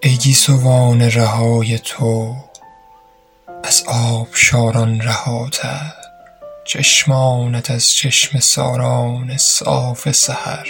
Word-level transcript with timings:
ای 0.00 0.16
گیسوان 0.16 1.02
رهای 1.02 1.78
تو 1.78 2.36
از 3.64 3.84
آبشاران 3.86 5.00
رهاتر 5.00 5.92
چشمانت 6.64 7.70
از 7.70 7.90
چشمه 7.90 8.40
ساران 8.40 9.36
صاف 9.36 10.10
سحر. 10.10 10.68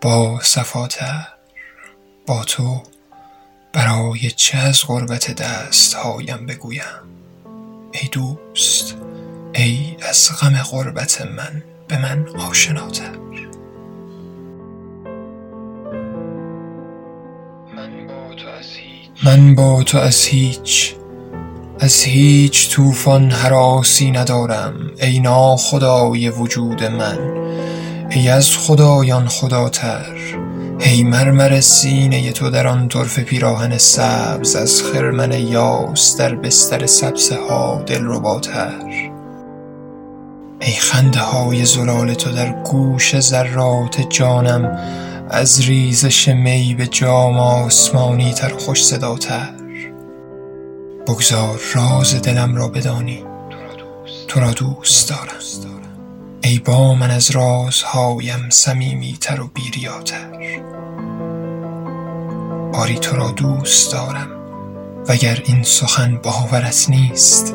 باصفاتر 0.00 1.28
با 2.26 2.44
تو 2.44 2.82
برای 3.72 4.30
چه 4.30 4.58
از 4.58 4.82
غربت 4.86 5.30
دستهایم 5.30 6.46
بگویم؟ 6.46 6.84
ای 7.92 8.08
دوست 8.08 8.96
ای 9.54 9.96
از 10.08 10.30
غم 10.40 10.62
غربت 10.62 11.20
من 11.20 11.62
به 11.88 11.98
من 11.98 12.28
آشناتر 12.28 13.19
من 19.24 19.54
با 19.54 19.82
تو 19.82 19.98
از 19.98 20.24
هیچ 20.24 20.94
از 21.80 22.02
هیچ 22.02 22.70
طوفان 22.70 23.30
هراسی 23.30 24.10
ندارم 24.10 24.74
ای 25.00 25.20
ناخدای 25.20 26.28
وجود 26.28 26.84
من 26.84 27.18
ای 28.10 28.28
از 28.28 28.56
خدایان 28.56 29.28
خداتر 29.28 30.16
ای 30.78 31.02
مرمر 31.02 31.60
سینه 31.60 32.32
تو 32.32 32.50
در 32.50 32.66
آن 32.66 32.88
طرفه 32.88 33.22
پیراهن 33.22 33.78
سبز 33.78 34.56
از 34.56 34.82
خرمن 34.82 35.32
یاس 35.32 36.16
در 36.16 36.34
بستر 36.34 36.86
سبزه 36.86 37.36
ها 37.48 37.82
دلرباتر 37.86 39.10
ای 40.60 40.72
خنده 40.72 41.20
های 41.20 41.64
زلال 41.64 42.14
تو 42.14 42.30
در 42.30 42.62
گوش 42.62 43.20
ذرات 43.20 44.00
جانم 44.08 44.78
از 45.32 45.60
ریزش 45.60 46.28
می 46.28 46.74
به 46.74 46.86
جام 46.86 47.38
آسمانی 47.38 48.32
تر 48.32 48.54
و 48.54 48.58
خوش 48.58 48.84
صداتر 48.84 49.50
بگذار 51.08 51.60
راز 51.74 52.22
دلم 52.22 52.56
را 52.56 52.68
بدانی. 52.68 53.24
تو 54.28 54.40
را 54.40 54.52
دوست 54.52 55.08
دارم. 55.08 55.30
ای 56.42 56.58
با 56.58 56.94
من 56.94 57.10
از 57.10 57.30
رازهایم 57.30 58.50
صمیمی 58.50 59.16
تر 59.20 59.40
و 59.40 59.50
بی 59.54 59.70
ریاتر 59.74 60.30
آری 62.72 62.98
تو 62.98 63.16
را 63.16 63.30
دوست 63.30 63.92
دارم. 63.92 64.28
وگر 65.08 65.42
این 65.44 65.62
سخن 65.62 66.16
باورت 66.22 66.90
نیست 66.90 67.54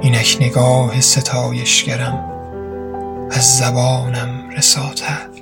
اینک 0.00 0.38
نگاه 0.40 1.00
ستایشگرم 1.00 2.24
از 3.30 3.58
زبانم 3.58 4.50
رساتر. 4.56 5.41